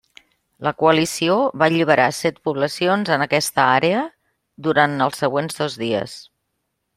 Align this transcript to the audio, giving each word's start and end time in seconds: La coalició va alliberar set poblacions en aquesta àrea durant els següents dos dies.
La 0.67 0.71
coalició 0.77 1.35
va 1.61 1.67
alliberar 1.71 2.07
set 2.19 2.39
poblacions 2.49 3.11
en 3.17 3.25
aquesta 3.27 3.67
àrea 3.75 4.01
durant 4.69 4.97
els 5.09 5.23
següents 5.25 5.61
dos 5.61 5.79
dies. 5.85 6.19